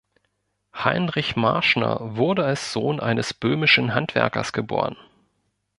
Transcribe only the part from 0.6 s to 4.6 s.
Heinrich Marschner wurde als Sohn eines böhmischen Handwerkers